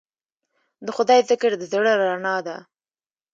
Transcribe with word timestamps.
د 0.85 0.87
خدای 0.97 1.19
ذکر 1.29 1.51
د 1.57 1.63
زړه 1.73 1.91
رڼا 2.01 2.35
ده. 2.47 2.57